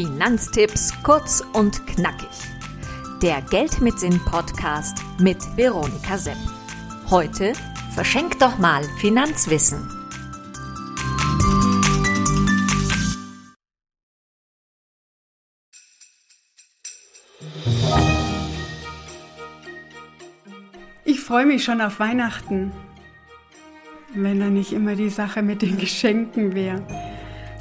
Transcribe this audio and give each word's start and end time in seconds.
Finanztipps 0.00 0.94
kurz 1.02 1.44
und 1.52 1.86
knackig. 1.86 2.26
Der 3.20 3.42
Geld 3.42 3.82
mit 3.82 4.00
Sinn 4.00 4.18
Podcast 4.24 4.96
mit 5.18 5.36
Veronika 5.58 6.16
Sepp. 6.16 6.38
Heute 7.10 7.52
verschenk 7.94 8.38
doch 8.38 8.56
mal 8.56 8.82
Finanzwissen. 8.98 9.86
Ich 21.04 21.20
freue 21.20 21.44
mich 21.44 21.62
schon 21.62 21.82
auf 21.82 22.00
Weihnachten. 22.00 22.72
Wenn 24.14 24.40
da 24.40 24.46
nicht 24.46 24.72
immer 24.72 24.96
die 24.96 25.10
Sache 25.10 25.42
mit 25.42 25.60
den 25.60 25.76
Geschenken 25.76 26.54
wäre. 26.54 26.86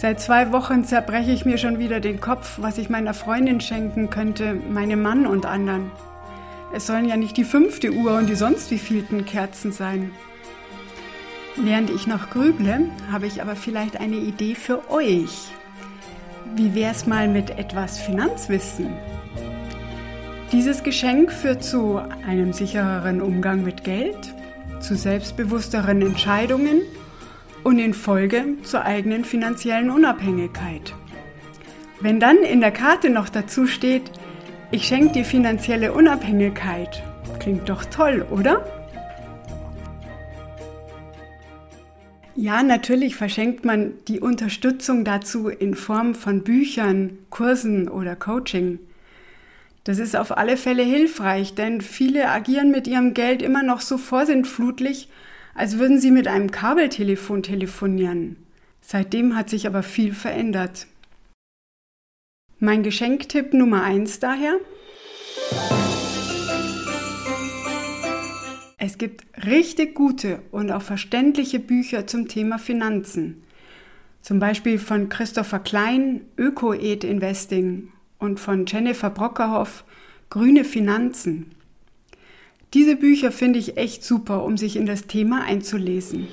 Seit 0.00 0.20
zwei 0.20 0.52
Wochen 0.52 0.84
zerbreche 0.84 1.32
ich 1.32 1.44
mir 1.44 1.58
schon 1.58 1.80
wieder 1.80 1.98
den 1.98 2.20
Kopf, 2.20 2.60
was 2.60 2.78
ich 2.78 2.88
meiner 2.88 3.14
Freundin 3.14 3.60
schenken 3.60 4.10
könnte, 4.10 4.54
meinem 4.54 5.02
Mann 5.02 5.26
und 5.26 5.44
anderen. 5.44 5.90
Es 6.72 6.86
sollen 6.86 7.08
ja 7.08 7.16
nicht 7.16 7.36
die 7.36 7.42
fünfte 7.42 7.90
Uhr 7.92 8.16
und 8.16 8.28
die 8.28 8.36
sonst 8.36 8.70
wie 8.70 8.78
vielten 8.78 9.24
Kerzen 9.24 9.72
sein. 9.72 10.12
Während 11.56 11.90
ich 11.90 12.06
noch 12.06 12.30
grüble, 12.30 12.88
habe 13.10 13.26
ich 13.26 13.42
aber 13.42 13.56
vielleicht 13.56 13.98
eine 13.98 14.18
Idee 14.18 14.54
für 14.54 14.88
euch. 14.88 15.48
Wie 16.54 16.76
wär's 16.76 17.08
mal 17.08 17.26
mit 17.26 17.58
etwas 17.58 17.98
Finanzwissen? 17.98 18.90
Dieses 20.52 20.84
Geschenk 20.84 21.32
führt 21.32 21.64
zu 21.64 22.00
einem 22.24 22.52
sichereren 22.52 23.20
Umgang 23.20 23.64
mit 23.64 23.82
Geld, 23.82 24.32
zu 24.78 24.94
selbstbewussteren 24.94 26.02
Entscheidungen 26.02 26.82
und 27.68 27.78
in 27.78 27.92
Folge 27.92 28.46
zur 28.62 28.86
eigenen 28.86 29.26
finanziellen 29.26 29.90
Unabhängigkeit. 29.90 30.94
Wenn 32.00 32.18
dann 32.18 32.38
in 32.38 32.62
der 32.62 32.70
Karte 32.70 33.10
noch 33.10 33.28
dazu 33.28 33.66
steht, 33.66 34.10
ich 34.70 34.88
schenke 34.88 35.12
dir 35.12 35.24
finanzielle 35.26 35.92
Unabhängigkeit, 35.92 37.02
klingt 37.38 37.68
doch 37.68 37.84
toll, 37.84 38.24
oder? 38.30 38.64
Ja, 42.34 42.62
natürlich 42.62 43.16
verschenkt 43.16 43.66
man 43.66 43.92
die 44.08 44.20
Unterstützung 44.20 45.04
dazu 45.04 45.50
in 45.50 45.74
Form 45.74 46.14
von 46.14 46.44
Büchern, 46.44 47.18
Kursen 47.28 47.90
oder 47.90 48.16
Coaching. 48.16 48.78
Das 49.84 49.98
ist 49.98 50.16
auf 50.16 50.38
alle 50.38 50.56
Fälle 50.56 50.84
hilfreich, 50.84 51.54
denn 51.54 51.82
viele 51.82 52.30
agieren 52.30 52.70
mit 52.70 52.86
ihrem 52.86 53.12
Geld 53.12 53.42
immer 53.42 53.62
noch 53.62 53.82
so 53.82 53.98
vorsintflutlich, 53.98 55.10
als 55.58 55.76
würden 55.76 55.98
sie 55.98 56.12
mit 56.12 56.28
einem 56.28 56.52
Kabeltelefon 56.52 57.42
telefonieren. 57.42 58.36
Seitdem 58.80 59.34
hat 59.34 59.50
sich 59.50 59.66
aber 59.66 59.82
viel 59.82 60.14
verändert. 60.14 60.86
Mein 62.60 62.84
Geschenktipp 62.84 63.52
Nummer 63.54 63.82
eins 63.82 64.20
daher. 64.20 64.54
Es 68.78 68.98
gibt 68.98 69.24
richtig 69.44 69.96
gute 69.96 70.42
und 70.52 70.70
auch 70.70 70.82
verständliche 70.82 71.58
Bücher 71.58 72.06
zum 72.06 72.28
Thema 72.28 72.60
Finanzen. 72.60 73.42
Zum 74.22 74.38
Beispiel 74.38 74.78
von 74.78 75.08
Christopher 75.08 75.58
Klein 75.58 76.20
Öko-Ed 76.36 77.02
Investing 77.02 77.92
und 78.18 78.38
von 78.38 78.64
Jennifer 78.64 79.10
Brockerhoff 79.10 79.84
Grüne 80.30 80.62
Finanzen. 80.62 81.50
Diese 82.74 82.96
Bücher 82.96 83.32
finde 83.32 83.58
ich 83.58 83.78
echt 83.78 84.04
super, 84.04 84.44
um 84.44 84.58
sich 84.58 84.76
in 84.76 84.84
das 84.84 85.06
Thema 85.06 85.42
einzulesen. 85.44 86.28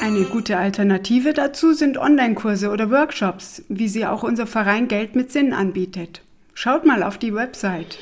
Eine 0.00 0.22
gute 0.24 0.56
Alternative 0.56 1.32
dazu 1.32 1.72
sind 1.72 1.98
Online-Kurse 1.98 2.70
oder 2.70 2.90
Workshops, 2.90 3.64
wie 3.68 3.88
sie 3.88 4.06
auch 4.06 4.22
unser 4.22 4.46
Verein 4.46 4.86
Geld 4.86 5.16
mit 5.16 5.32
Sinn 5.32 5.52
anbietet. 5.52 6.22
Schaut 6.54 6.86
mal 6.86 7.02
auf 7.02 7.18
die 7.18 7.34
Website. 7.34 7.98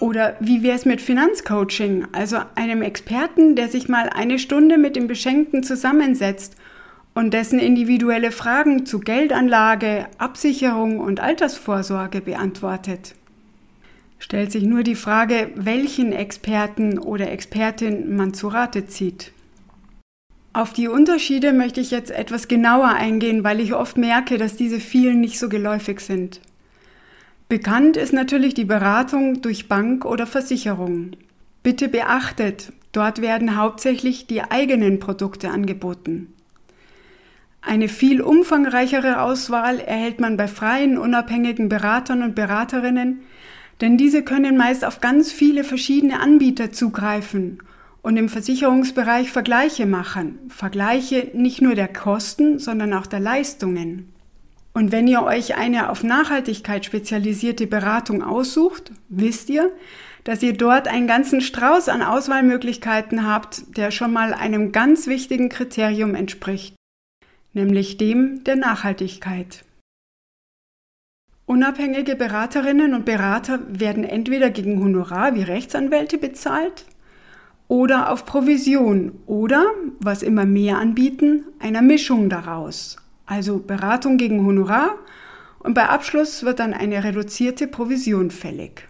Oder 0.00 0.36
wie 0.40 0.62
wäre 0.62 0.76
es 0.76 0.86
mit 0.86 1.00
Finanzcoaching, 1.02 2.06
also 2.12 2.38
einem 2.54 2.82
Experten, 2.82 3.56
der 3.56 3.68
sich 3.68 3.88
mal 3.88 4.08
eine 4.08 4.38
Stunde 4.38 4.78
mit 4.78 4.96
dem 4.96 5.06
Beschenkten 5.06 5.62
zusammensetzt 5.62 6.56
und 7.14 7.34
dessen 7.34 7.58
individuelle 7.58 8.32
Fragen 8.32 8.86
zu 8.86 9.00
Geldanlage, 9.00 10.06
Absicherung 10.18 10.98
und 10.98 11.20
Altersvorsorge 11.20 12.20
beantwortet. 12.20 13.14
Stellt 14.18 14.52
sich 14.52 14.62
nur 14.62 14.82
die 14.82 14.94
Frage, 14.94 15.50
welchen 15.56 16.12
Experten 16.12 16.98
oder 16.98 17.30
Expertin 17.30 18.16
man 18.16 18.34
zu 18.34 18.48
Rate 18.48 18.86
zieht. 18.86 19.32
Auf 20.54 20.72
die 20.72 20.88
Unterschiede 20.88 21.52
möchte 21.52 21.80
ich 21.80 21.90
jetzt 21.90 22.10
etwas 22.10 22.46
genauer 22.46 22.88
eingehen, 22.88 23.42
weil 23.42 23.58
ich 23.58 23.74
oft 23.74 23.96
merke, 23.96 24.38
dass 24.38 24.56
diese 24.56 24.80
vielen 24.80 25.20
nicht 25.20 25.38
so 25.38 25.48
geläufig 25.48 26.00
sind. 26.00 26.40
Bekannt 27.48 27.96
ist 27.96 28.12
natürlich 28.12 28.54
die 28.54 28.64
Beratung 28.64 29.42
durch 29.42 29.68
Bank 29.68 30.04
oder 30.04 30.26
Versicherung. 30.26 31.12
Bitte 31.62 31.88
beachtet, 31.88 32.72
dort 32.92 33.20
werden 33.20 33.56
hauptsächlich 33.56 34.26
die 34.26 34.42
eigenen 34.42 35.00
Produkte 35.00 35.50
angeboten. 35.50 36.32
Eine 37.64 37.88
viel 37.88 38.20
umfangreichere 38.20 39.22
Auswahl 39.22 39.78
erhält 39.78 40.20
man 40.20 40.36
bei 40.36 40.48
freien, 40.48 40.98
unabhängigen 40.98 41.68
Beratern 41.68 42.22
und 42.22 42.34
Beraterinnen, 42.34 43.20
denn 43.80 43.96
diese 43.96 44.22
können 44.22 44.56
meist 44.56 44.84
auf 44.84 45.00
ganz 45.00 45.32
viele 45.32 45.62
verschiedene 45.62 46.20
Anbieter 46.20 46.72
zugreifen 46.72 47.62
und 48.02 48.16
im 48.16 48.28
Versicherungsbereich 48.28 49.30
Vergleiche 49.30 49.86
machen. 49.86 50.40
Vergleiche 50.48 51.30
nicht 51.34 51.62
nur 51.62 51.76
der 51.76 51.88
Kosten, 51.88 52.58
sondern 52.58 52.92
auch 52.92 53.06
der 53.06 53.20
Leistungen. 53.20 54.12
Und 54.74 54.90
wenn 54.90 55.06
ihr 55.06 55.22
euch 55.22 55.54
eine 55.56 55.88
auf 55.88 56.02
Nachhaltigkeit 56.02 56.84
spezialisierte 56.84 57.68
Beratung 57.68 58.22
aussucht, 58.24 58.90
wisst 59.08 59.50
ihr, 59.50 59.70
dass 60.24 60.42
ihr 60.42 60.54
dort 60.54 60.88
einen 60.88 61.06
ganzen 61.06 61.40
Strauß 61.40 61.88
an 61.88 62.02
Auswahlmöglichkeiten 62.02 63.26
habt, 63.26 63.76
der 63.76 63.90
schon 63.92 64.12
mal 64.12 64.34
einem 64.34 64.72
ganz 64.72 65.06
wichtigen 65.06 65.48
Kriterium 65.48 66.14
entspricht 66.14 66.74
nämlich 67.52 67.96
dem 67.96 68.44
der 68.44 68.56
Nachhaltigkeit. 68.56 69.64
Unabhängige 71.44 72.16
Beraterinnen 72.16 72.94
und 72.94 73.04
Berater 73.04 73.60
werden 73.68 74.04
entweder 74.04 74.50
gegen 74.50 74.82
Honorar 74.82 75.34
wie 75.34 75.42
Rechtsanwälte 75.42 76.16
bezahlt 76.16 76.86
oder 77.68 78.10
auf 78.10 78.24
Provision 78.24 79.12
oder, 79.26 79.66
was 80.00 80.22
immer 80.22 80.46
mehr 80.46 80.78
anbieten, 80.78 81.44
einer 81.58 81.82
Mischung 81.82 82.30
daraus. 82.30 82.96
Also 83.26 83.58
Beratung 83.58 84.18
gegen 84.18 84.46
Honorar 84.46 84.94
und 85.58 85.74
bei 85.74 85.88
Abschluss 85.88 86.44
wird 86.44 86.58
dann 86.58 86.74
eine 86.74 87.04
reduzierte 87.04 87.66
Provision 87.66 88.30
fällig. 88.30 88.88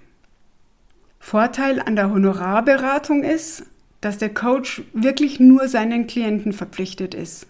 Vorteil 1.19 1.81
an 1.81 1.97
der 1.97 2.11
Honorarberatung 2.11 3.25
ist, 3.25 3.65
dass 4.01 4.19
der 4.19 4.35
Coach 4.35 4.83
wirklich 4.93 5.41
nur 5.41 5.69
seinen 5.69 6.07
Klienten 6.07 6.53
verpflichtet 6.53 7.15
ist 7.15 7.47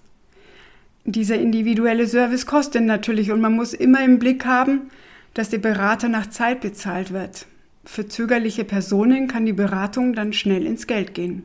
dieser 1.05 1.39
individuelle 1.39 2.07
Service 2.07 2.47
kostet 2.47 2.85
natürlich 2.85 3.33
und 3.33 3.41
man 3.41 3.55
muss 3.55 3.75
immer 3.75 4.05
im 4.05 4.19
Blick 4.19 4.45
haben, 4.45 4.91
dass 5.35 5.51
der 5.51 5.59
Berater 5.59 6.09
nach 6.09 6.29
Zeit 6.29 6.61
bezahlt 6.61 7.13
wird. 7.13 7.47
Für 7.85 8.07
zögerliche 8.07 8.65
Personen 8.65 9.27
kann 9.27 9.45
die 9.45 9.53
Beratung 9.53 10.13
dann 10.13 10.33
schnell 10.33 10.67
ins 10.67 10.87
Geld 10.87 11.15
gehen. 11.15 11.43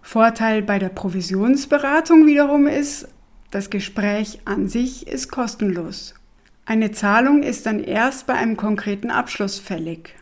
Vorteil 0.00 0.62
bei 0.62 0.78
der 0.78 0.88
Provisionsberatung 0.88 2.26
wiederum 2.26 2.66
ist, 2.66 3.08
das 3.50 3.68
Gespräch 3.68 4.40
an 4.46 4.68
sich 4.68 5.06
ist 5.06 5.30
kostenlos. 5.30 6.14
Eine 6.64 6.92
Zahlung 6.92 7.42
ist 7.42 7.66
dann 7.66 7.84
erst 7.84 8.26
bei 8.26 8.34
einem 8.34 8.56
konkreten 8.56 9.10
Abschluss 9.10 9.58
fällig. 9.58 10.14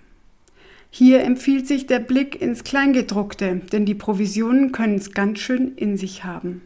Hier 0.90 1.22
empfiehlt 1.22 1.68
sich 1.68 1.86
der 1.86 2.00
Blick 2.00 2.40
ins 2.40 2.64
Kleingedruckte, 2.64 3.60
denn 3.72 3.86
die 3.86 3.94
Provisionen 3.94 4.72
können 4.72 4.96
es 4.96 5.12
ganz 5.12 5.38
schön 5.38 5.76
in 5.76 5.96
sich 5.96 6.24
haben. 6.24 6.62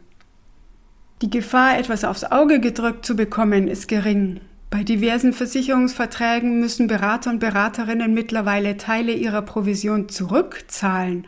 Die 1.21 1.29
Gefahr, 1.29 1.79
etwas 1.79 2.03
aufs 2.03 2.25
Auge 2.25 2.59
gedrückt 2.59 3.05
zu 3.05 3.15
bekommen, 3.15 3.69
ist 3.69 3.87
gering. 3.87 4.41
Bei 4.69 4.83
diversen 4.83 5.31
Versicherungsverträgen 5.31 6.59
müssen 6.59 6.87
Berater 6.87 7.29
und 7.29 7.39
Beraterinnen 7.39 8.13
mittlerweile 8.13 8.75
Teile 8.75 9.13
ihrer 9.13 9.41
Provision 9.41 10.09
zurückzahlen, 10.09 11.25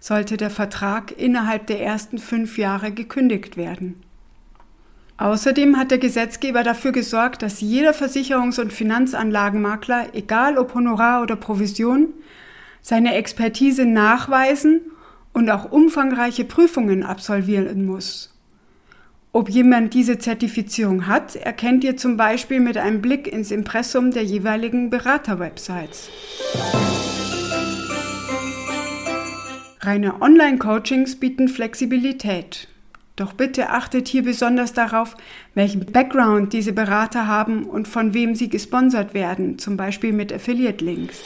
sollte 0.00 0.38
der 0.38 0.48
Vertrag 0.48 1.12
innerhalb 1.18 1.66
der 1.66 1.82
ersten 1.82 2.16
fünf 2.16 2.56
Jahre 2.56 2.92
gekündigt 2.92 3.58
werden. 3.58 4.02
Außerdem 5.18 5.76
hat 5.76 5.90
der 5.90 5.98
Gesetzgeber 5.98 6.62
dafür 6.62 6.92
gesorgt, 6.92 7.42
dass 7.42 7.60
jeder 7.60 7.92
Versicherungs- 7.92 8.60
und 8.60 8.72
Finanzanlagenmakler, 8.72 10.14
egal 10.14 10.56
ob 10.56 10.74
Honorar 10.74 11.22
oder 11.22 11.36
Provision, 11.36 12.08
seine 12.80 13.14
Expertise 13.14 13.84
nachweisen 13.84 14.80
und 15.34 15.50
auch 15.50 15.70
umfangreiche 15.70 16.44
Prüfungen 16.44 17.02
absolvieren 17.02 17.84
muss. 17.84 18.35
Ob 19.36 19.50
jemand 19.50 19.92
diese 19.92 20.18
Zertifizierung 20.18 21.06
hat, 21.06 21.36
erkennt 21.36 21.84
ihr 21.84 21.98
zum 21.98 22.16
Beispiel 22.16 22.58
mit 22.58 22.78
einem 22.78 23.02
Blick 23.02 23.28
ins 23.30 23.50
Impressum 23.50 24.10
der 24.10 24.24
jeweiligen 24.24 24.88
Beraterwebsites. 24.88 26.08
Reine 29.80 30.22
Online-Coachings 30.22 31.16
bieten 31.16 31.48
Flexibilität. 31.48 32.68
Doch 33.16 33.34
bitte 33.34 33.68
achtet 33.68 34.08
hier 34.08 34.22
besonders 34.22 34.72
darauf, 34.72 35.18
welchen 35.52 35.84
Background 35.84 36.54
diese 36.54 36.72
Berater 36.72 37.26
haben 37.26 37.64
und 37.64 37.88
von 37.88 38.14
wem 38.14 38.34
sie 38.34 38.48
gesponsert 38.48 39.12
werden, 39.12 39.58
zum 39.58 39.76
Beispiel 39.76 40.14
mit 40.14 40.32
Affiliate-Links. 40.32 41.18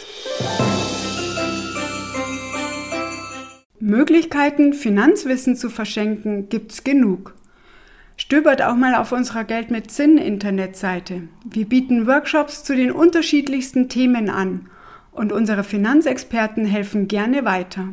Möglichkeiten, 3.78 4.72
Finanzwissen 4.72 5.54
zu 5.54 5.70
verschenken, 5.70 6.48
gibt's 6.48 6.82
genug. 6.82 7.36
Stöbert 8.30 8.62
auch 8.62 8.76
mal 8.76 8.94
auf 8.94 9.10
unserer 9.10 9.42
Geld 9.42 9.72
mit 9.72 9.90
Zinn 9.90 10.16
Internetseite. 10.16 11.22
Wir 11.44 11.68
bieten 11.68 12.06
Workshops 12.06 12.62
zu 12.62 12.76
den 12.76 12.92
unterschiedlichsten 12.92 13.88
Themen 13.88 14.30
an 14.30 14.70
und 15.10 15.32
unsere 15.32 15.64
Finanzexperten 15.64 16.64
helfen 16.64 17.08
gerne 17.08 17.44
weiter. 17.44 17.88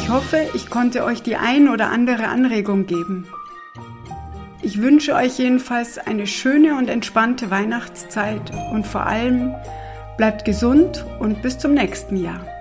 Ich 0.00 0.08
hoffe, 0.08 0.48
ich 0.54 0.70
konnte 0.70 1.04
euch 1.04 1.22
die 1.22 1.36
ein 1.36 1.68
oder 1.68 1.90
andere 1.90 2.28
Anregung 2.28 2.86
geben. 2.86 3.26
Ich 4.62 4.80
wünsche 4.80 5.14
euch 5.14 5.38
jedenfalls 5.38 5.98
eine 5.98 6.26
schöne 6.26 6.74
und 6.78 6.88
entspannte 6.88 7.50
Weihnachtszeit 7.50 8.50
und 8.72 8.86
vor 8.86 9.04
allem 9.04 9.54
bleibt 10.16 10.46
gesund 10.46 11.04
und 11.20 11.42
bis 11.42 11.58
zum 11.58 11.74
nächsten 11.74 12.16
Jahr. 12.16 12.57